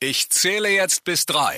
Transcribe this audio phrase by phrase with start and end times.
[0.00, 1.56] Ich zähle jetzt bis drei.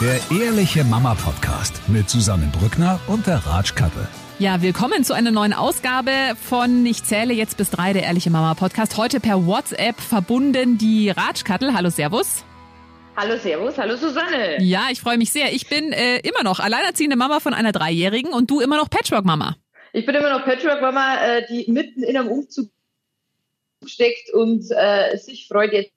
[0.00, 4.06] Der Ehrliche Mama Podcast mit Susanne Brückner und der Ratschkattel.
[4.38, 8.54] Ja, willkommen zu einer neuen Ausgabe von Ich zähle jetzt bis drei, der Ehrliche Mama
[8.54, 8.96] Podcast.
[8.96, 11.74] Heute per WhatsApp verbunden die Ratschkattel.
[11.74, 12.44] Hallo, Servus.
[13.16, 14.62] Hallo Servus, hallo Susanne.
[14.62, 15.52] Ja, ich freue mich sehr.
[15.52, 19.56] Ich bin äh, immer noch alleinerziehende Mama von einer Dreijährigen und du immer noch Patchwork-Mama.
[19.92, 22.70] Ich bin immer noch Patchwork-Mama, äh, die mitten in einem Umzug
[23.84, 25.90] steckt und äh, sich freut, jetzt,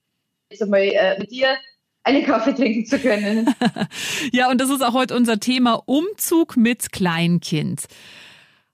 [0.55, 1.57] jetzt einmal äh, mit dir
[2.03, 3.53] einen Kaffee trinken zu können.
[4.31, 7.85] ja, und das ist auch heute unser Thema Umzug mit Kleinkind.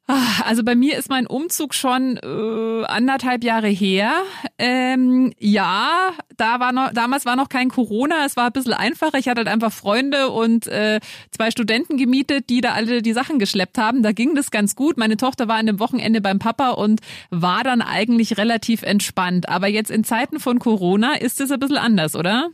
[0.08, 4.12] Ah, also bei mir ist mein Umzug schon äh, anderthalb Jahre her.
[4.58, 9.18] Ähm, ja, da war noch, damals war noch kein Corona, es war ein bisschen einfacher.
[9.20, 11.00] Ich hatte halt einfach Freunde und äh,
[11.32, 14.04] zwei Studenten gemietet, die da alle die Sachen geschleppt haben.
[14.04, 14.98] Da ging das ganz gut.
[14.98, 19.48] Meine Tochter war an dem Wochenende beim Papa und war dann eigentlich relativ entspannt.
[19.48, 22.50] Aber jetzt in Zeiten von Corona ist es ein bisschen anders, oder?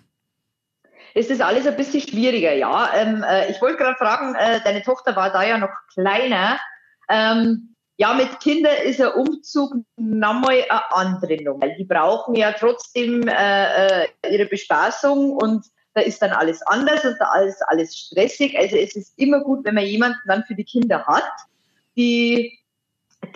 [1.15, 2.93] ist das alles ein bisschen schwieriger, ja.
[2.93, 6.59] Ähm, äh, ich wollte gerade fragen, äh, deine Tochter war da ja noch kleiner.
[7.09, 11.67] Ähm, ja, mit Kindern ist ein Umzug nochmal eine andere Nummer.
[11.69, 17.15] Die brauchen ja trotzdem äh, äh, ihre Bespaßung und da ist dann alles anders und
[17.19, 18.55] da alles, alles stressig.
[18.55, 21.27] Also es ist immer gut, wenn man jemanden dann für die Kinder hat,
[21.95, 22.59] die,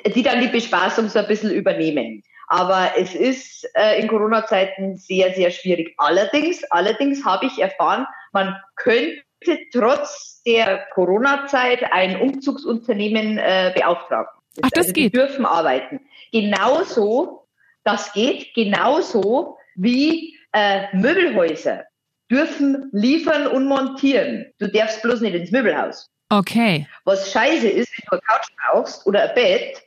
[0.06, 2.22] die dann die Bespaßung so ein bisschen übernehmen.
[2.48, 5.96] Aber es ist äh, in Corona-Zeiten sehr, sehr schwierig.
[5.98, 9.24] Allerdings, allerdings habe ich erfahren, man könnte
[9.72, 14.30] trotz der Corona-Zeit ein Umzugsunternehmen äh, beauftragen.
[14.62, 15.14] Ach, das also, geht.
[15.14, 16.02] Die dürfen arbeiten.
[16.32, 17.48] Genauso,
[17.84, 21.86] das geht genauso wie äh, Möbelhäuser
[22.30, 24.52] dürfen liefern und montieren.
[24.58, 26.10] Du darfst bloß nicht ins Möbelhaus.
[26.30, 26.88] Okay.
[27.04, 29.84] Was scheiße ist, wenn du eine Couch brauchst oder ein Bett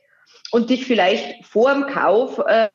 [0.51, 2.69] und dich vielleicht vor dem Kauf äh,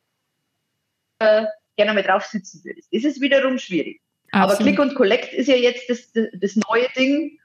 [1.21, 2.89] äh, gerne mal drauf sitzen würdest.
[2.93, 4.01] Das ist wiederum schwierig.
[4.33, 4.51] Absolut.
[4.51, 7.39] Aber Click und Collect ist ja jetzt das, das, das neue Ding.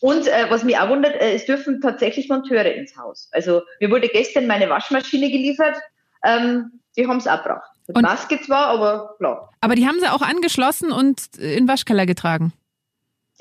[0.00, 3.28] Und äh, was mich auch wundert, äh, es dürfen tatsächlich Monteure ins Haus.
[3.32, 5.76] Also mir wurde gestern meine Waschmaschine geliefert.
[6.24, 7.70] Ähm, die haben es abgebracht.
[8.00, 9.50] Maske zwar, aber klar.
[9.60, 12.52] Aber die haben sie auch angeschlossen und in den Waschkeller getragen.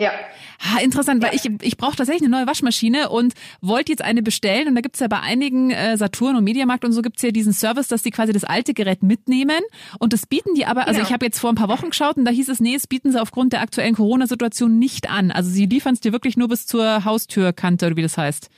[0.02, 0.14] Ja.
[0.60, 4.68] Ha, interessant, weil ich, ich brauche tatsächlich eine neue Waschmaschine und wollte jetzt eine bestellen.
[4.68, 7.54] Und da gibt's ja bei einigen äh, Saturn und Mediamarkt und so gibt's ja diesen
[7.54, 9.62] Service, dass die quasi das alte Gerät mitnehmen.
[10.00, 11.06] Und das bieten die aber, also genau.
[11.06, 13.12] ich habe jetzt vor ein paar Wochen geschaut und da hieß es, nee, es bieten
[13.12, 15.30] sie aufgrund der aktuellen Corona-Situation nicht an.
[15.30, 18.50] Also sie liefern es dir wirklich nur bis zur Haustürkante oder wie das heißt.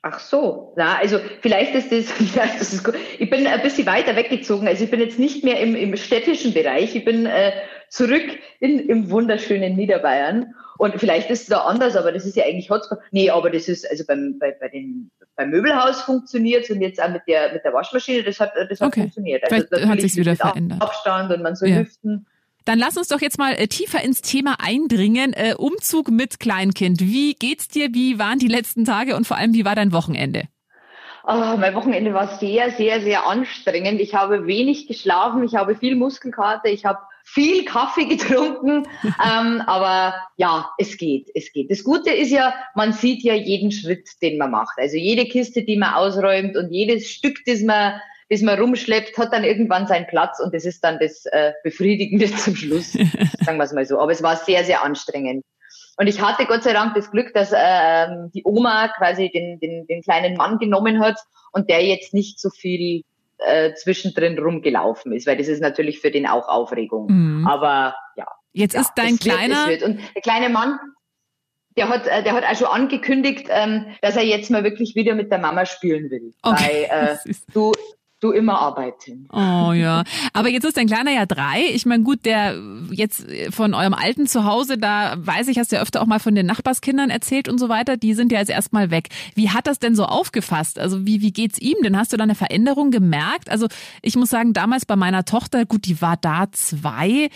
[0.00, 2.94] Ach so, na, also vielleicht ist das, vielleicht ist das gut.
[3.18, 4.66] Ich bin ein bisschen weiter weggezogen.
[4.66, 6.96] Also ich bin jetzt nicht mehr im, im städtischen Bereich.
[6.96, 7.52] Ich bin äh,
[7.90, 10.54] zurück in, im wunderschönen Niederbayern.
[10.78, 12.98] Und vielleicht ist es da anders, aber das ist ja eigentlich Hotspot.
[13.10, 17.10] Nee, aber das ist, also beim, bei, bei den, beim Möbelhaus funktioniert und jetzt auch
[17.10, 19.00] mit der, mit der Waschmaschine, das hat, das hat okay.
[19.00, 19.42] funktioniert.
[19.44, 20.80] Also vielleicht hat sich wieder verändert.
[20.80, 21.78] Abstand und man soll ja.
[21.78, 22.26] lüften.
[22.64, 25.32] Dann lass uns doch jetzt mal äh, tiefer ins Thema eindringen.
[25.32, 27.00] Äh, Umzug mit Kleinkind.
[27.00, 27.94] Wie geht's dir?
[27.94, 30.44] Wie waren die letzten Tage und vor allem, wie war dein Wochenende?
[31.26, 34.00] Oh, mein Wochenende war sehr, sehr, sehr anstrengend.
[34.00, 37.00] Ich habe wenig geschlafen, ich habe viel Muskelkater, ich habe
[37.30, 41.70] viel Kaffee getrunken, ähm, aber ja, es geht, es geht.
[41.70, 44.78] Das Gute ist ja, man sieht ja jeden Schritt, den man macht.
[44.78, 48.00] Also jede Kiste, die man ausräumt und jedes Stück, das man
[48.30, 52.30] das man rumschleppt, hat dann irgendwann seinen Platz und das ist dann das äh, Befriedigende
[52.36, 53.98] zum Schluss, sagen wir es mal so.
[53.98, 55.44] Aber es war sehr, sehr anstrengend.
[55.96, 59.86] Und ich hatte Gott sei Dank das Glück, dass ähm, die Oma quasi den, den,
[59.86, 61.18] den kleinen Mann genommen hat
[61.52, 63.02] und der jetzt nicht so viel
[63.38, 67.06] äh, zwischendrin rumgelaufen ist, weil das ist natürlich für den auch Aufregung.
[67.08, 67.46] Mhm.
[67.46, 68.26] Aber ja.
[68.52, 69.68] Jetzt ja, ist dein kleiner.
[69.68, 69.90] Wird, wird.
[69.90, 70.78] Und der kleine Mann,
[71.76, 75.14] der hat, äh, der hat auch schon angekündigt, ähm, dass er jetzt mal wirklich wieder
[75.14, 76.34] mit der Mama spielen will.
[76.42, 76.88] Okay.
[76.90, 77.72] Weil äh, du,
[78.20, 79.28] du immer arbeiten.
[79.32, 80.02] Oh ja.
[80.32, 81.64] Aber jetzt ist dein Kleiner ja drei.
[81.72, 82.56] Ich meine, gut, der
[82.90, 86.34] jetzt von eurem alten Zuhause, da weiß ich, hast du ja öfter auch mal von
[86.34, 89.08] den Nachbarskindern erzählt und so weiter, die sind ja jetzt erstmal weg.
[89.34, 90.78] Wie hat das denn so aufgefasst?
[90.78, 91.96] Also wie, wie geht's ihm denn?
[91.96, 93.50] Hast du da eine Veränderung gemerkt?
[93.50, 93.68] Also
[94.02, 97.30] ich muss sagen, damals bei meiner Tochter, gut, die war da zwei.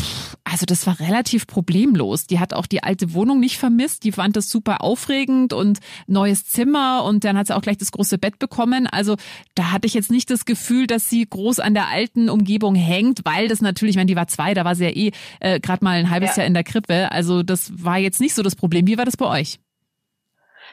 [0.00, 2.26] Pff, also das war relativ problemlos.
[2.26, 4.04] Die hat auch die alte Wohnung nicht vermisst.
[4.04, 7.92] Die fand das super aufregend und neues Zimmer und dann hat sie auch gleich das
[7.92, 8.86] große Bett bekommen.
[8.86, 9.16] Also
[9.54, 13.20] da hatte ich jetzt nicht das Gefühl, dass sie groß an der alten Umgebung hängt,
[13.24, 15.10] weil das natürlich, ich meine, die war zwei, da war sie ja eh
[15.40, 16.42] äh, gerade mal ein halbes ja.
[16.42, 17.10] Jahr in der Krippe.
[17.10, 18.86] Also das war jetzt nicht so das Problem.
[18.86, 19.58] Wie war das bei euch?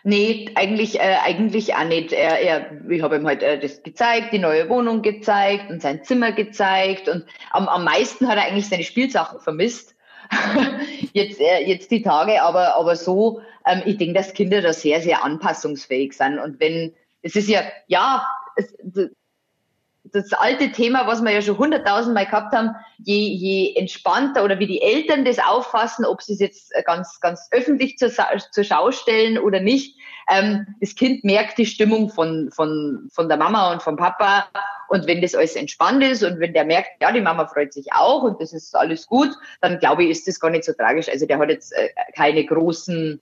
[0.03, 2.11] Nee, eigentlich, äh, eigentlich auch nicht.
[2.11, 6.03] Er, er, ich habe ihm halt äh, das gezeigt, die neue Wohnung gezeigt und sein
[6.03, 9.95] Zimmer gezeigt und am, am meisten hat er eigentlich seine Spielsachen vermisst.
[11.13, 15.01] jetzt, äh, jetzt die Tage, aber, aber so, ähm, ich denke, dass Kinder da sehr,
[15.01, 16.39] sehr anpassungsfähig sind.
[16.39, 18.25] Und wenn, es ist ja, ja,
[18.55, 18.73] es,
[20.13, 24.67] das alte Thema, was wir ja schon hunderttausendmal gehabt haben, je, je entspannter oder wie
[24.67, 29.37] die Eltern das auffassen, ob sie es jetzt ganz, ganz öffentlich zur, zur Schau stellen
[29.37, 29.97] oder nicht,
[30.29, 34.45] ähm, das Kind merkt die Stimmung von, von, von der Mama und vom Papa.
[34.87, 37.93] Und wenn das alles entspannt ist und wenn der merkt, ja, die Mama freut sich
[37.93, 39.29] auch und das ist alles gut,
[39.61, 41.09] dann glaube ich, ist das gar nicht so tragisch.
[41.09, 43.21] Also der hat jetzt äh, keine großen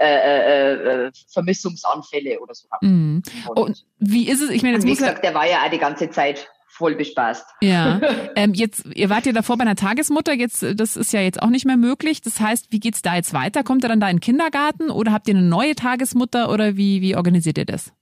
[0.00, 2.68] äh, äh, äh Vermissungsanfälle oder so.
[2.80, 3.22] Mhm.
[3.48, 4.50] Und, und, wie ist es?
[4.50, 6.48] Ich meine, jetzt wie gesagt, der war ja auch die ganze Zeit
[6.80, 7.46] voll bespaßt.
[7.60, 8.00] Ja,
[8.36, 11.50] ähm, jetzt, ihr wart ja davor bei einer Tagesmutter, jetzt, das ist ja jetzt auch
[11.50, 12.22] nicht mehr möglich.
[12.22, 13.62] Das heißt, wie geht's da jetzt weiter?
[13.62, 17.02] Kommt er dann da in den Kindergarten oder habt ihr eine neue Tagesmutter oder wie,
[17.02, 17.92] wie organisiert ihr das?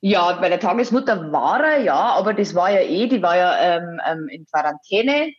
[0.00, 3.56] Ja, bei der Tagesmutter war er, ja, aber das war ja eh, die war ja
[3.76, 5.32] ähm, ähm, in Quarantäne.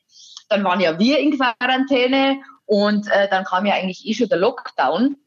[0.47, 4.37] Dann waren ja wir in Quarantäne und äh, dann kam ja eigentlich eh schon der
[4.37, 5.17] Lockdown.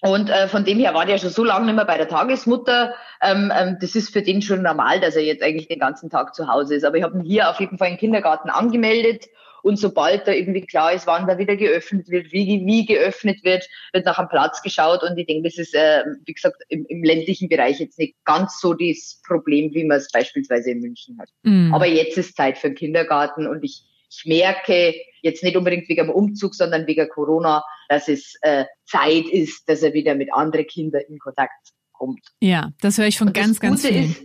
[0.00, 2.94] Und äh, von dem her war der schon so lange nicht mehr bei der Tagesmutter.
[3.22, 6.34] Ähm, ähm, das ist für den schon normal, dass er jetzt eigentlich den ganzen Tag
[6.34, 6.84] zu Hause ist.
[6.84, 9.26] Aber ich habe ihn hier auf jeden Fall im Kindergarten angemeldet.
[9.62, 13.66] Und sobald da irgendwie klar ist, wann da wieder geöffnet wird, wie, wie geöffnet wird,
[13.94, 15.02] wird nach einem Platz geschaut.
[15.02, 18.60] Und ich denke, das ist, äh, wie gesagt, im, im ländlichen Bereich jetzt nicht ganz
[18.60, 21.30] so das Problem, wie man es beispielsweise in München hat.
[21.44, 21.72] Mhm.
[21.72, 26.06] Aber jetzt ist Zeit für den Kindergarten und ich, ich merke, jetzt nicht unbedingt wegen
[26.06, 30.66] dem Umzug, sondern wegen Corona, dass es äh, Zeit ist, dass er wieder mit anderen
[30.66, 32.20] Kindern in Kontakt kommt.
[32.40, 34.10] Ja, das höre ich von ganz, ganz vielen.
[34.10, 34.22] Ist,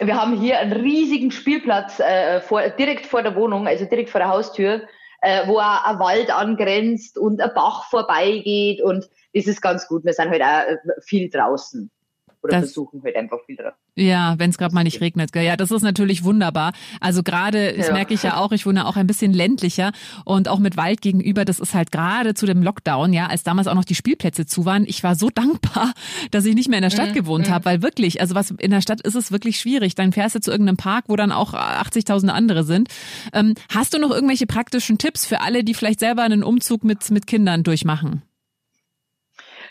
[0.00, 4.20] wir haben hier einen riesigen Spielplatz äh, vor, direkt vor der Wohnung, also direkt vor
[4.20, 4.82] der Haustür,
[5.22, 10.04] äh, wo auch ein Wald angrenzt und ein Bach vorbeigeht und das ist ganz gut.
[10.04, 11.90] Wir sind halt auch äh, viel draußen
[12.44, 13.74] oder das, versuchen halt einfach wieder.
[13.96, 15.34] Ja, wenn es gerade mal nicht regnet.
[15.34, 16.72] Ja, das ist natürlich wunderbar.
[17.00, 17.92] Also gerade, das ja.
[17.94, 19.92] merke ich ja auch, ich wohne auch ein bisschen ländlicher
[20.26, 23.66] und auch mit Wald gegenüber, das ist halt gerade zu dem Lockdown, ja, als damals
[23.66, 24.84] auch noch die Spielplätze zu waren.
[24.86, 25.94] Ich war so dankbar,
[26.30, 27.14] dass ich nicht mehr in der Stadt mhm.
[27.14, 27.52] gewohnt mhm.
[27.52, 29.94] habe, weil wirklich, also was in der Stadt ist es wirklich schwierig.
[29.94, 32.88] Dann fährst du zu irgendeinem Park, wo dann auch 80.000 andere sind.
[33.32, 37.10] Ähm, hast du noch irgendwelche praktischen Tipps für alle, die vielleicht selber einen Umzug mit,
[37.10, 38.22] mit Kindern durchmachen?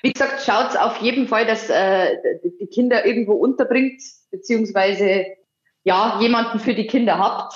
[0.04, 2.18] Wie gesagt, schaut auf jeden Fall, dass äh,
[2.60, 4.02] die Kinder irgendwo unterbringt,
[4.32, 5.26] beziehungsweise
[5.86, 7.54] ja, jemanden für die Kinder habt.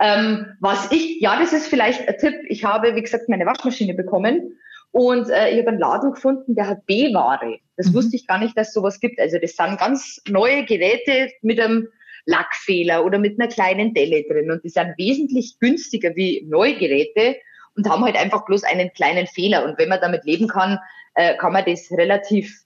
[0.00, 2.34] Ähm, was ich, ja, das ist vielleicht ein Tipp.
[2.48, 4.58] Ich habe, wie gesagt, meine Waschmaschine bekommen
[4.92, 7.58] und äh, ich habe einen Laden gefunden, der hat B-Ware.
[7.76, 7.94] Das mhm.
[7.94, 9.20] wusste ich gar nicht, dass es sowas gibt.
[9.20, 11.88] Also das sind ganz neue Geräte mit einem
[12.24, 17.36] Lackfehler oder mit einer kleinen Delle drin und die sind wesentlich günstiger wie neue Geräte
[17.76, 19.64] und haben halt einfach bloß einen kleinen Fehler.
[19.64, 20.78] Und wenn man damit leben kann,
[21.14, 22.64] äh, kann man das relativ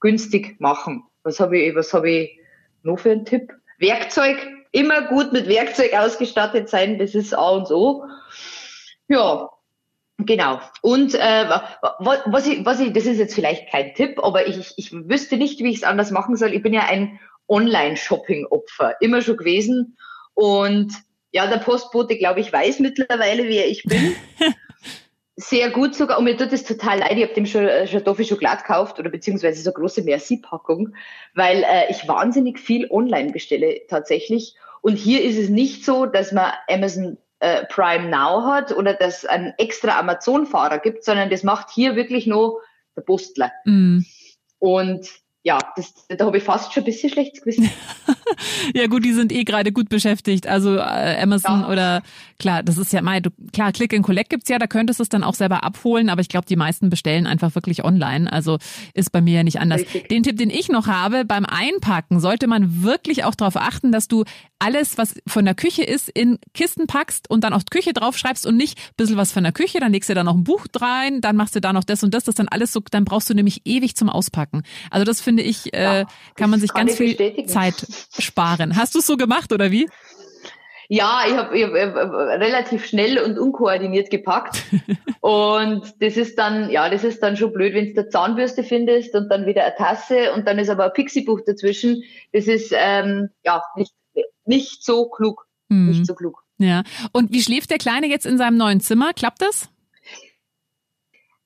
[0.00, 1.04] günstig machen.
[1.22, 2.40] Was habe ich, was habe ich
[2.82, 3.52] noch für einen Tipp?
[3.78, 4.36] Werkzeug,
[4.72, 8.04] immer gut mit Werkzeug ausgestattet sein, das ist A und O.
[9.08, 9.50] Ja,
[10.18, 10.60] Genau.
[10.80, 11.48] Und äh,
[11.98, 15.60] was, ich, was ich, das ist jetzt vielleicht kein Tipp, aber ich, ich wüsste nicht,
[15.60, 16.54] wie ich es anders machen soll.
[16.54, 19.96] Ich bin ja ein Online-Shopping-Opfer, immer schon gewesen.
[20.32, 20.92] Und
[21.32, 24.16] ja, der Postbote, glaube ich, weiß mittlerweile, wer ich bin.
[25.38, 26.18] Sehr gut sogar.
[26.18, 27.12] Und mir tut es total leid.
[27.16, 30.94] Ich habe dem schon, schon Toffee Schokolade gekauft oder beziehungsweise so eine große Merci-Packung,
[31.34, 34.56] weil äh, ich wahnsinnig viel online bestelle tatsächlich.
[34.80, 39.18] Und hier ist es nicht so, dass man Amazon äh, Prime Now hat oder dass
[39.18, 42.62] es einen extra Amazon-Fahrer gibt, sondern das macht hier wirklich nur
[42.96, 43.52] der Postler.
[43.66, 44.00] Mm.
[44.58, 45.06] Und
[45.46, 47.70] ja, das, da habe ich fast schon ein bisschen schlechtes Gewissen.
[48.74, 50.48] ja gut, die sind eh gerade gut beschäftigt.
[50.48, 51.68] Also äh, Amazon ja.
[51.68, 52.02] oder
[52.40, 53.22] klar, das ist ja mal,
[53.52, 56.20] klar, Click and Collect gibt's ja, da könntest du es dann auch selber abholen, aber
[56.20, 58.32] ich glaube, die meisten bestellen einfach wirklich online.
[58.32, 58.58] Also
[58.92, 59.82] ist bei mir ja nicht anders.
[59.82, 60.08] Richtig.
[60.08, 64.08] Den Tipp, den ich noch habe, beim Einpacken sollte man wirklich auch darauf achten, dass
[64.08, 64.24] du
[64.58, 68.46] alles, was von der Küche ist, in Kisten packst und dann auf die Küche draufschreibst
[68.46, 70.66] und nicht ein bisschen was von der Küche, dann legst du da noch ein Buch
[70.80, 73.28] rein, dann machst du da noch das und das, das dann alles so, dann brauchst
[73.28, 74.62] du nämlich ewig zum Auspacken.
[74.90, 77.86] Also das finde ich, äh, ja, kann man sich kann ganz viel Zeit
[78.18, 78.76] sparen.
[78.76, 79.88] Hast du es so gemacht oder wie?
[80.88, 84.62] Ja, ich habe hab, hab relativ schnell und unkoordiniert gepackt.
[85.20, 89.14] und das ist dann, ja, das ist dann schon blöd, wenn du eine Zahnbürste findest
[89.14, 92.04] und dann wieder eine Tasse und dann ist aber ein Pixie-Buch dazwischen.
[92.32, 93.92] Das ist ähm, ja nicht,
[94.46, 95.46] nicht so klug.
[95.68, 95.88] Hm.
[95.88, 96.42] Nicht so klug.
[96.58, 96.82] Ja.
[97.12, 99.12] Und wie schläft der Kleine jetzt in seinem neuen Zimmer?
[99.12, 99.68] Klappt das?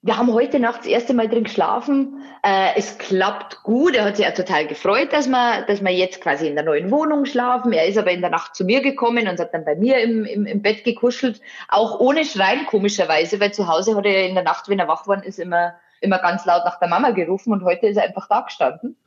[0.03, 2.23] Wir haben heute Nacht das erste Mal drin geschlafen.
[2.41, 3.93] Äh, es klappt gut.
[3.93, 6.89] Er hat sich ja total gefreut, dass wir, dass wir jetzt quasi in der neuen
[6.89, 7.71] Wohnung schlafen.
[7.71, 10.25] Er ist aber in der Nacht zu mir gekommen und hat dann bei mir im,
[10.25, 11.39] im, im Bett gekuschelt.
[11.67, 15.03] Auch ohne Schreien, komischerweise, weil zu Hause hat er in der Nacht, wenn er wach
[15.03, 18.27] geworden ist, immer, immer ganz laut nach der Mama gerufen und heute ist er einfach
[18.27, 18.97] da gestanden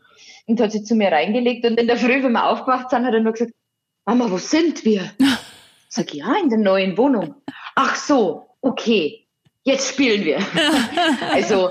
[0.47, 1.67] und hat sich zu mir reingelegt.
[1.67, 3.53] Und in der Früh, wenn wir aufgewacht sind, hat er nur gesagt,
[4.05, 5.11] Mama, wo sind wir?
[5.89, 7.35] Sag ich, ja, in der neuen Wohnung.
[7.75, 9.25] Ach so, okay
[9.65, 10.39] jetzt spielen wir.
[11.33, 11.71] also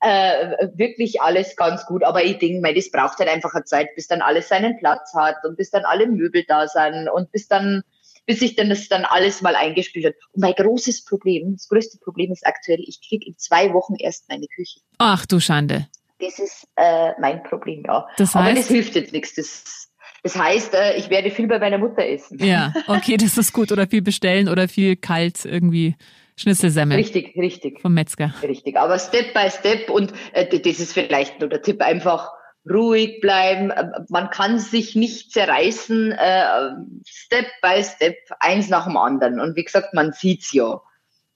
[0.00, 2.04] äh, wirklich alles ganz gut.
[2.04, 5.36] Aber ich denke, das braucht halt einfach eine Zeit, bis dann alles seinen Platz hat
[5.44, 7.82] und bis dann alle Möbel da sind und bis dann
[8.26, 10.14] bis sich dann das dann alles mal eingespielt hat.
[10.32, 14.28] Und mein großes Problem, das größte Problem ist aktuell, ich kriege in zwei Wochen erst
[14.28, 14.80] meine Küche.
[14.98, 15.88] Ach du Schande.
[16.20, 18.06] Das ist äh, mein Problem, ja.
[18.18, 19.34] Das heißt, Aber das hilft jetzt nichts.
[19.34, 19.89] Das,
[20.22, 22.38] das heißt, äh, ich werde viel bei meiner Mutter essen.
[22.38, 23.72] Ja, okay, das ist gut.
[23.72, 25.96] Oder viel bestellen oder viel kalt irgendwie
[26.36, 26.96] Schnitzelsemmel.
[26.96, 27.80] Richtig, richtig.
[27.80, 28.32] Vom Metzger.
[28.42, 28.76] Richtig.
[28.76, 32.30] Aber Step by Step und äh, das ist vielleicht nur der Tipp, einfach
[32.68, 33.70] ruhig bleiben.
[33.70, 36.70] Äh, man kann sich nicht zerreißen, äh,
[37.06, 39.40] Step by Step, eins nach dem anderen.
[39.40, 40.80] Und wie gesagt, man sieht's ja,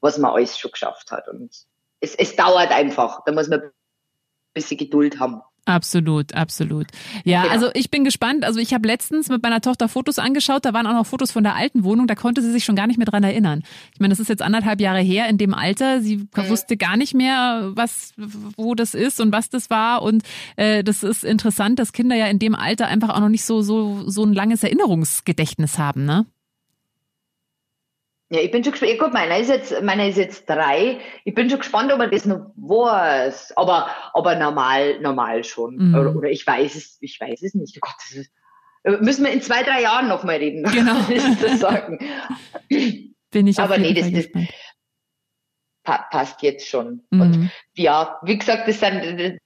[0.00, 1.28] was man alles schon geschafft hat.
[1.28, 1.54] Und
[2.00, 3.20] es, es dauert einfach.
[3.24, 3.70] Da muss man ein
[4.54, 5.42] bisschen Geduld haben.
[5.66, 6.88] Absolut, absolut.
[7.24, 7.54] Ja, genau.
[7.54, 8.44] also ich bin gespannt.
[8.44, 11.42] Also ich habe letztens mit meiner Tochter Fotos angeschaut, da waren auch noch Fotos von
[11.42, 13.62] der alten Wohnung, da konnte sie sich schon gar nicht mehr dran erinnern.
[13.94, 16.02] Ich meine, das ist jetzt anderthalb Jahre her in dem Alter.
[16.02, 16.48] Sie mhm.
[16.48, 18.12] wusste gar nicht mehr, was,
[18.56, 20.02] wo das ist und was das war.
[20.02, 20.22] Und
[20.56, 23.62] äh, das ist interessant, dass Kinder ja in dem Alter einfach auch noch nicht so,
[23.62, 26.26] so, so ein langes Erinnerungsgedächtnis haben, ne?
[28.34, 28.98] Ja, ich bin schon gespannt.
[28.98, 30.98] Gut, meiner ist jetzt, meiner ist jetzt drei.
[31.24, 33.56] Ich bin schon gespannt, ob er das noch weiß.
[33.56, 35.76] Aber, aber normal, normal schon.
[35.76, 35.94] Mhm.
[35.94, 37.76] Oder, oder, ich weiß es, ich weiß es nicht.
[37.76, 38.32] Oh Gott, das ist,
[39.02, 40.64] müssen wir in zwei, drei Jahren nochmal reden.
[40.64, 40.96] Genau.
[41.40, 42.00] das sagen.
[42.68, 44.28] Bin ich aber nee, das, das
[45.84, 47.02] passt jetzt schon.
[47.10, 47.20] Mhm.
[47.20, 49.38] Und ja, wie gesagt, das sind,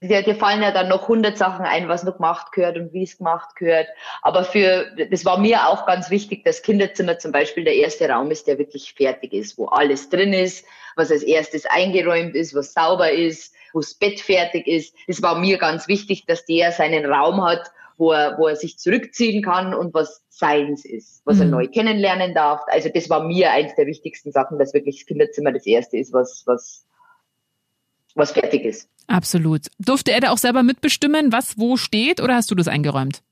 [0.00, 3.02] dir, dir fallen ja dann noch hundert Sachen ein, was noch gemacht gehört und wie
[3.02, 3.88] es gemacht gehört.
[4.22, 8.30] Aber für, das war mir auch ganz wichtig, dass Kinderzimmer zum Beispiel der erste Raum
[8.30, 10.64] ist, der wirklich fertig ist, wo alles drin ist,
[10.96, 14.94] was als erstes eingeräumt ist, was sauber ist, wo das Bett fertig ist.
[15.06, 18.78] Das war mir ganz wichtig, dass der seinen Raum hat, wo er, wo er sich
[18.78, 21.42] zurückziehen kann und was seins ist, was mhm.
[21.42, 22.62] er neu kennenlernen darf.
[22.68, 26.14] Also das war mir eins der wichtigsten Sachen, dass wirklich das Kinderzimmer das erste ist,
[26.14, 26.86] was, was,
[28.20, 28.88] was fertig ist.
[29.08, 29.62] Absolut.
[29.78, 33.22] Durfte er da auch selber mitbestimmen, was wo steht, oder hast du das eingeräumt?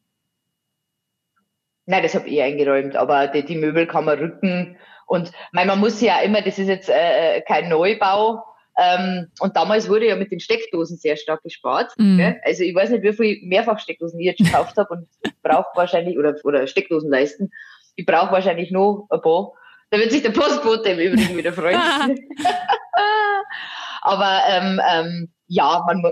[1.87, 4.77] Nein, das habe ich eingeräumt, aber die, die Möbel kann man rücken.
[5.07, 8.43] Und mein, man muss ja immer, das ist jetzt äh, äh, kein Neubau.
[8.77, 11.93] Ähm, und damals wurde ja mit den Steckdosen sehr stark gespart.
[11.97, 12.21] Mm.
[12.45, 15.09] Also ich weiß nicht, wie viel Mehrfachsteckdosen ich jetzt gekauft habe und
[15.43, 17.51] brauche wahrscheinlich, oder, oder Steckdosen leisten.
[17.97, 19.53] Ich brauche wahrscheinlich noch ein paar.
[19.91, 21.81] Da wird sich der Postbote im Übrigen wieder freuen.
[24.09, 26.03] aber ähm, ähm, ja, man,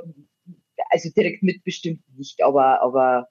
[0.91, 3.29] also direkt mitbestimmt nicht, aber, aber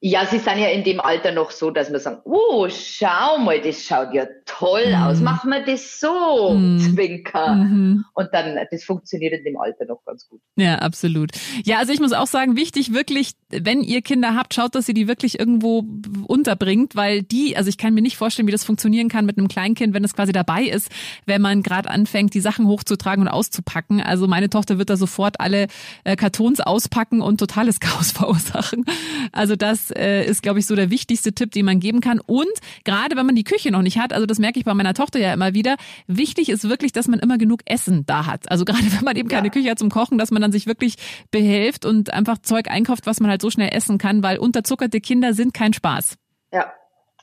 [0.00, 3.60] ja, sie sind ja in dem Alter noch so, dass man sagen, oh, schau mal,
[3.60, 4.94] das schaut ja toll mhm.
[4.94, 6.78] aus, machen wir das so, mhm.
[6.78, 7.54] Zwinker.
[7.56, 8.04] Mhm.
[8.14, 10.40] Und dann, das funktioniert in dem Alter noch ganz gut.
[10.56, 11.32] Ja, absolut.
[11.64, 14.94] Ja, also ich muss auch sagen, wichtig wirklich, wenn ihr Kinder habt, schaut, dass ihr
[14.94, 15.84] die wirklich irgendwo
[16.28, 19.48] unterbringt, weil die, also ich kann mir nicht vorstellen, wie das funktionieren kann mit einem
[19.48, 20.92] Kleinkind, wenn es quasi dabei ist,
[21.26, 24.00] wenn man gerade anfängt, die Sachen hochzutragen und auszupacken.
[24.00, 25.66] Also meine Tochter wird da sofort alle
[26.04, 28.84] äh, Kartons auspacken und totales Chaos verursachen.
[29.32, 32.20] Also das äh, ist, glaube ich, so der wichtigste Tipp, den man geben kann.
[32.20, 32.52] Und
[32.84, 35.18] gerade wenn man die Küche noch nicht hat, also das merke ich bei meiner Tochter
[35.18, 35.76] ja immer wieder,
[36.06, 38.50] wichtig ist wirklich, dass man immer genug Essen da hat.
[38.50, 39.52] Also gerade wenn man eben keine ja.
[39.52, 40.96] Küche hat zum Kochen, dass man dann sich wirklich
[41.30, 45.34] behelft und einfach Zeug einkauft, was man halt so schnell essen kann, weil unterzuckerte Kinder
[45.34, 46.16] sind kein Spaß.
[46.52, 46.72] Ja,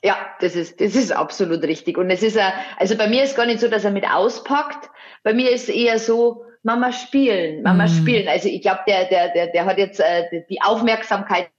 [0.04, 1.98] ja, das ist, das ist absolut richtig.
[1.98, 2.38] Und es ist,
[2.78, 4.90] also bei mir ist gar nicht so, dass er mit auspackt.
[5.24, 7.90] Bei mir ist eher so, Mama spielen, Mama mm.
[7.90, 8.28] spielen.
[8.28, 11.50] Also ich glaube, der, der, der, der hat jetzt äh, die Aufmerksamkeit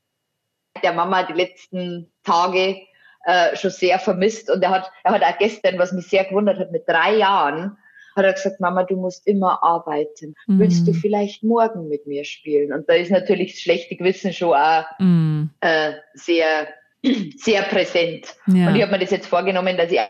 [0.83, 2.77] der Mama die letzten Tage
[3.25, 4.51] äh, schon sehr vermisst.
[4.51, 7.77] Und er hat, er hat auch gestern, was mich sehr gewundert hat, mit drei Jahren,
[8.15, 10.35] hat er gesagt, Mama, du musst immer arbeiten.
[10.47, 10.59] Mhm.
[10.61, 12.73] Willst du vielleicht morgen mit mir spielen?
[12.73, 15.51] Und da ist natürlich das schlechte Gewissen schon auch mhm.
[15.61, 16.69] äh, sehr,
[17.37, 18.35] sehr präsent.
[18.47, 18.69] Ja.
[18.69, 20.01] Und ich habe mir das jetzt vorgenommen, dass ich,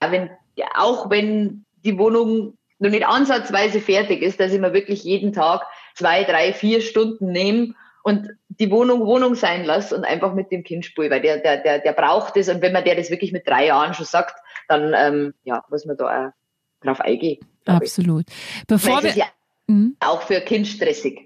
[0.00, 0.30] wenn,
[0.74, 5.62] auch wenn die Wohnung noch nicht ansatzweise fertig ist, dass ich mir wirklich jeden Tag
[5.94, 7.74] zwei, drei, vier Stunden nehme
[8.06, 11.56] und die Wohnung Wohnung sein lasse und einfach mit dem Kind spiele, weil der, der,
[11.56, 14.36] der, der braucht es und wenn man der das wirklich mit drei Jahren schon sagt,
[14.68, 17.44] dann ähm, ja, muss man da auch drauf eingehen.
[17.64, 18.26] Absolut.
[18.68, 19.26] Bevor wir, ja
[19.66, 19.96] mhm.
[19.98, 21.25] auch für Kind stressig.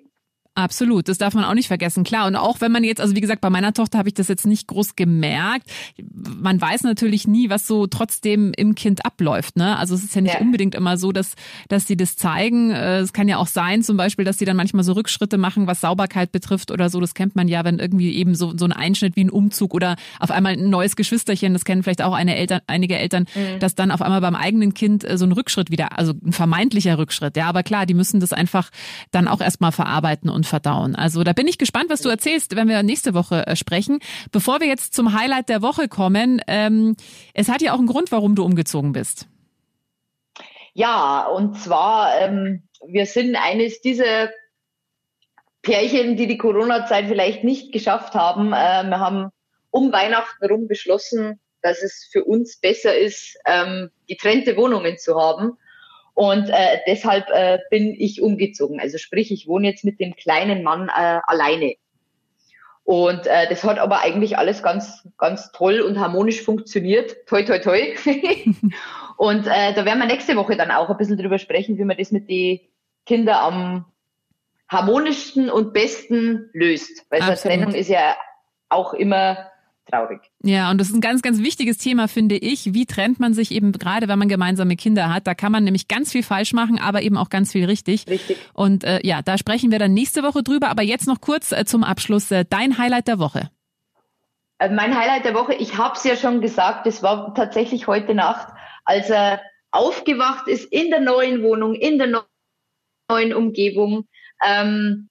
[0.60, 2.04] Absolut, das darf man auch nicht vergessen.
[2.04, 4.28] Klar, und auch wenn man jetzt, also wie gesagt, bei meiner Tochter habe ich das
[4.28, 5.70] jetzt nicht groß gemerkt.
[6.12, 9.56] Man weiß natürlich nie, was so trotzdem im Kind abläuft.
[9.56, 9.76] Ne?
[9.76, 10.40] Also es ist ja nicht ja.
[10.40, 11.34] unbedingt immer so, dass,
[11.68, 12.70] dass sie das zeigen.
[12.70, 15.66] Äh, es kann ja auch sein, zum Beispiel, dass sie dann manchmal so Rückschritte machen,
[15.66, 17.00] was Sauberkeit betrifft oder so.
[17.00, 19.96] Das kennt man ja, wenn irgendwie eben so, so ein Einschnitt wie ein Umzug oder
[20.18, 23.58] auf einmal ein neues Geschwisterchen, das kennen vielleicht auch eine Eltern, einige Eltern, mhm.
[23.60, 26.98] dass dann auf einmal beim eigenen Kind äh, so ein Rückschritt wieder, also ein vermeintlicher
[26.98, 27.36] Rückschritt.
[27.36, 28.70] Ja, aber klar, die müssen das einfach
[29.10, 30.94] dann auch erstmal verarbeiten und verdauen.
[30.94, 34.00] Also da bin ich gespannt, was du erzählst, wenn wir nächste Woche äh, sprechen.
[34.30, 36.96] Bevor wir jetzt zum Highlight der Woche kommen, ähm,
[37.32, 39.26] es hat ja auch einen Grund, warum du umgezogen bist.
[40.74, 44.30] Ja, und zwar, ähm, wir sind eines dieser
[45.62, 48.52] Pärchen, die die Corona-Zeit vielleicht nicht geschafft haben.
[48.52, 49.30] Äh, wir haben
[49.70, 55.58] um Weihnachten herum beschlossen, dass es für uns besser ist, ähm, getrennte Wohnungen zu haben.
[56.14, 58.80] Und äh, deshalb äh, bin ich umgezogen.
[58.80, 61.74] Also sprich, ich wohne jetzt mit dem kleinen Mann äh, alleine.
[62.84, 67.24] Und äh, das hat aber eigentlich alles ganz, ganz toll und harmonisch funktioniert.
[67.26, 67.94] Toi, toi, toi.
[69.16, 71.96] und äh, da werden wir nächste Woche dann auch ein bisschen drüber sprechen, wie man
[71.96, 72.60] das mit den
[73.06, 73.84] Kindern am
[74.68, 77.06] harmonischsten und besten löst.
[77.10, 78.16] Weil so eine Trennung ist ja
[78.68, 79.50] auch immer
[79.90, 80.20] traurig.
[80.42, 82.74] Ja, und das ist ein ganz, ganz wichtiges Thema, finde ich.
[82.74, 85.26] Wie trennt man sich eben gerade, wenn man gemeinsame Kinder hat?
[85.26, 88.06] Da kann man nämlich ganz viel falsch machen, aber eben auch ganz viel richtig.
[88.08, 88.38] Richtig.
[88.54, 90.68] Und äh, ja, da sprechen wir dann nächste Woche drüber.
[90.68, 93.50] Aber jetzt noch kurz äh, zum Abschluss äh, dein Highlight der Woche.
[94.58, 98.14] Äh, mein Highlight der Woche, ich habe es ja schon gesagt, das war tatsächlich heute
[98.14, 98.48] Nacht,
[98.84, 99.40] als er
[99.72, 102.24] aufgewacht ist in der neuen Wohnung, in der
[103.08, 104.08] neuen Umgebung
[104.44, 105.09] ähm,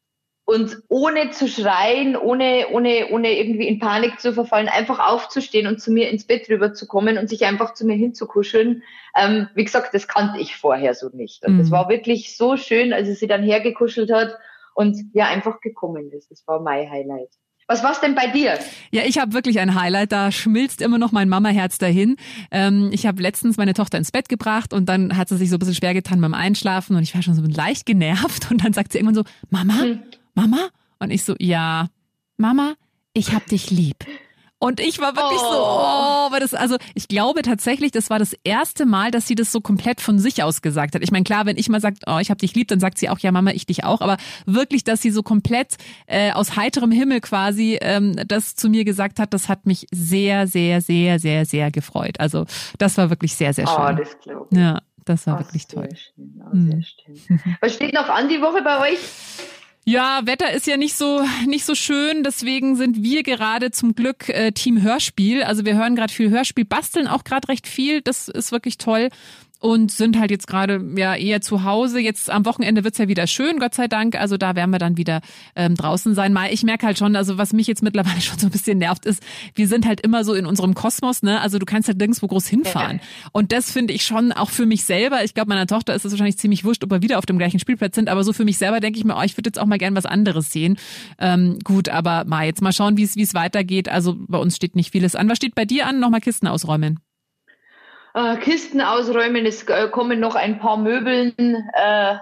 [0.50, 5.80] und ohne zu schreien, ohne, ohne, ohne irgendwie in Panik zu verfallen, einfach aufzustehen und
[5.80, 8.82] zu mir ins Bett rüberzukommen und sich einfach zu mir hinzukuscheln.
[9.16, 11.46] Ähm, wie gesagt, das kannte ich vorher so nicht.
[11.46, 11.60] Und mhm.
[11.60, 14.40] das war wirklich so schön, als sie dann hergekuschelt hat
[14.74, 16.32] und ja einfach gekommen ist.
[16.32, 17.30] Das war mein Highlight.
[17.68, 18.58] Was war's denn bei dir?
[18.90, 20.12] Ja, ich habe wirklich ein Highlight.
[20.12, 22.16] Da schmilzt immer noch mein Mamaherz dahin.
[22.50, 25.58] Ähm, ich habe letztens meine Tochter ins Bett gebracht und dann hat sie sich so
[25.58, 28.74] ein bisschen schwer getan beim Einschlafen und ich war schon so leicht genervt und dann
[28.74, 30.00] sagt sie irgendwann so, Mama, hm.
[30.40, 30.70] Mama?
[31.00, 31.88] Und ich so, ja,
[32.38, 32.76] Mama,
[33.14, 34.06] ich hab dich lieb.
[34.62, 35.52] Und ich war wirklich oh.
[35.52, 39.36] so, oh, weil das, also ich glaube tatsächlich, das war das erste Mal, dass sie
[39.36, 41.02] das so komplett von sich aus gesagt hat.
[41.02, 43.08] Ich meine, klar, wenn ich mal sagt, oh, ich hab dich lieb, dann sagt sie
[43.08, 44.02] auch, ja, Mama, ich dich auch.
[44.02, 45.78] Aber wirklich, dass sie so komplett
[46.08, 50.46] äh, aus heiterem Himmel quasi ähm, das zu mir gesagt hat, das hat mich sehr,
[50.46, 52.20] sehr, sehr, sehr, sehr gefreut.
[52.20, 52.46] Also
[52.78, 53.96] das war wirklich sehr, sehr oh, schön.
[53.96, 54.58] Oh, das glaube ich.
[54.58, 55.88] Ja, das war oh, wirklich toll.
[55.96, 56.42] Schön.
[56.46, 56.84] Oh, sehr hm.
[56.84, 57.58] schön.
[57.62, 59.00] Was steht noch an die Woche bei euch?
[59.90, 64.30] Ja, Wetter ist ja nicht so nicht so schön, deswegen sind wir gerade zum Glück
[64.30, 65.42] äh, Team Hörspiel.
[65.42, 68.04] Also wir hören gerade viel Hörspiel, basteln auch gerade recht viel.
[68.04, 69.10] Das ist wirklich toll
[69.60, 72.00] und sind halt jetzt gerade ja eher zu Hause.
[72.00, 74.16] Jetzt am Wochenende wird's ja wieder schön, Gott sei Dank.
[74.16, 75.20] Also da werden wir dann wieder
[75.56, 76.32] ähm, draußen sein.
[76.32, 79.06] Mal, ich merke halt schon, also was mich jetzt mittlerweile schon so ein bisschen nervt,
[79.06, 79.22] ist,
[79.56, 81.42] wir sind halt immer so in unserem Kosmos, ne?
[81.42, 83.02] Also du kannst halt nirgendwo groß hinfahren.
[83.34, 85.24] Und das finde ich schon auch für mich selber.
[85.26, 87.60] Ich glaube, meiner Tochter ist es wahrscheinlich ziemlich wurscht, ob wir wieder auf dem gleichen
[87.60, 88.08] Spielplatz sind.
[88.08, 89.96] Aber so für mich selber denke ich mir, oh, ich würde jetzt auch mal gern
[89.96, 90.78] was anderes sehen.
[91.18, 93.90] Ähm, gut, aber mal jetzt mal schauen, wie es wie es weitergeht.
[93.90, 95.28] Also bei uns steht nicht vieles an.
[95.28, 96.00] Was steht bei dir an?
[96.00, 97.00] Nochmal Kisten ausräumen
[98.14, 101.36] äh, Kisten ausräumen, es äh, kommen noch ein paar Möbeln,
[101.74, 102.18] äh,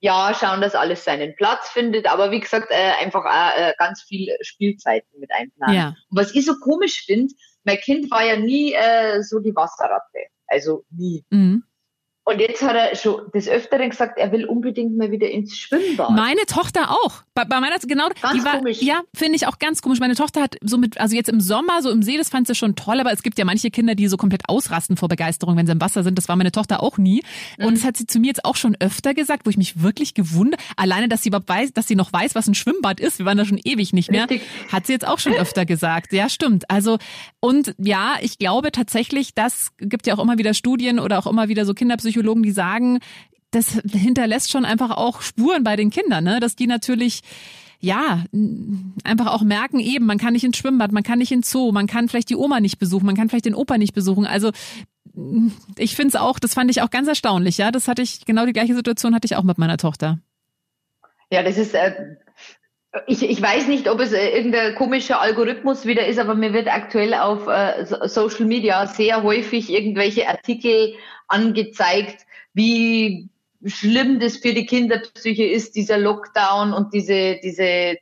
[0.00, 4.36] ja, schauen, dass alles seinen Platz findet, aber wie gesagt, äh, einfach äh, ganz viel
[4.40, 5.76] Spielzeiten mit einplanen.
[5.76, 5.88] Ja.
[6.10, 7.32] Und was ich so komisch finde,
[7.64, 11.24] mein Kind war ja nie äh, so die Wasserratte, also nie.
[11.30, 11.62] Mhm.
[12.24, 16.10] Und jetzt hat er schon des Öfteren gesagt, er will unbedingt mal wieder ins Schwimmbad.
[16.10, 17.22] Meine Tochter auch.
[17.34, 18.80] Bei, bei meiner, genau, ganz die war, komisch.
[18.80, 19.98] ja, finde ich auch ganz komisch.
[19.98, 22.54] Meine Tochter hat so mit, also jetzt im Sommer, so im See, das fand sie
[22.54, 25.66] schon toll, aber es gibt ja manche Kinder, die so komplett ausrasten vor Begeisterung, wenn
[25.66, 26.16] sie im Wasser sind.
[26.16, 27.24] Das war meine Tochter auch nie.
[27.58, 27.74] Und mhm.
[27.74, 30.60] das hat sie zu mir jetzt auch schon öfter gesagt, wo ich mich wirklich gewundert,
[30.76, 33.18] alleine, dass sie überhaupt weiß, dass sie noch weiß, was ein Schwimmbad ist.
[33.18, 34.30] Wir waren da schon ewig nicht mehr.
[34.30, 34.48] Richtig.
[34.70, 36.12] Hat sie jetzt auch schon öfter gesagt.
[36.12, 36.70] Ja, stimmt.
[36.70, 36.98] Also,
[37.40, 41.48] und ja, ich glaube tatsächlich, das gibt ja auch immer wieder Studien oder auch immer
[41.48, 41.74] wieder so
[42.12, 42.98] Kinderpsychologen, die sagen,
[43.50, 46.40] das hinterlässt schon einfach auch Spuren bei den Kindern, ne?
[46.40, 47.20] dass die natürlich
[47.80, 48.24] ja,
[49.02, 51.88] einfach auch merken, eben, man kann nicht ins Schwimmbad, man kann nicht ins Zoo, man
[51.88, 54.24] kann vielleicht die Oma nicht besuchen, man kann vielleicht den Opa nicht besuchen.
[54.24, 54.52] Also
[55.76, 57.72] ich finde es auch, das fand ich auch ganz erstaunlich, ja.
[57.72, 60.20] Das hatte ich, genau die gleiche Situation hatte ich auch mit meiner Tochter.
[61.32, 61.92] Ja, das ist, äh,
[63.06, 66.68] ich, ich weiß nicht, ob es äh, irgendein komischer Algorithmus wieder ist, aber mir wird
[66.68, 70.94] aktuell auf äh, Social Media sehr häufig irgendwelche Artikel
[71.28, 73.28] angezeigt, wie
[73.64, 77.96] schlimm das für die Kinderpsyche ist, dieser Lockdown und diese, diese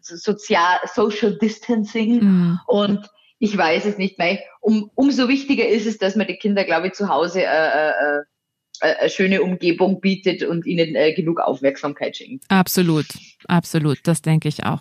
[0.00, 2.24] sozial, Social Distancing.
[2.24, 2.60] Mhm.
[2.66, 4.40] Und ich weiß es nicht mehr.
[4.60, 8.22] Um, umso wichtiger ist es, dass man die Kinder, glaube ich, zu Hause äh, äh,
[8.80, 12.44] äh äh, schöne Umgebung bietet und ihnen äh, genug Aufmerksamkeit schenkt.
[12.48, 13.06] Absolut,
[13.46, 14.80] absolut, das denke ich auch.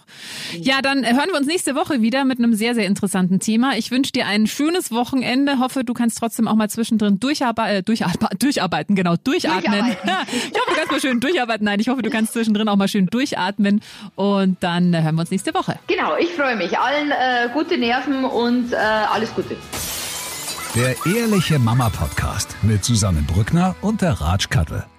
[0.59, 3.77] Ja, dann hören wir uns nächste Woche wieder mit einem sehr, sehr interessanten Thema.
[3.77, 5.59] Ich wünsche dir ein schönes Wochenende.
[5.59, 9.63] Hoffe, du kannst trotzdem auch mal zwischendrin durcharbeiten, äh, durcharbeiten, durcharbeiten, genau, durchatmen.
[9.63, 10.09] Durcharbeiten.
[10.31, 11.65] ich hoffe, du kannst mal schön durcharbeiten.
[11.65, 13.81] Nein, ich hoffe, du kannst zwischendrin auch mal schön durchatmen.
[14.15, 15.79] Und dann hören wir uns nächste Woche.
[15.87, 16.77] Genau, ich freue mich.
[16.77, 19.55] Allen äh, gute Nerven und äh, alles Gute.
[20.77, 24.96] Der Ehrliche Mama Podcast mit Susanne Brückner und der Ratsch.